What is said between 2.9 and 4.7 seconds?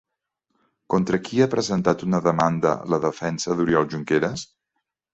la defensa d'Oriol Junqueras?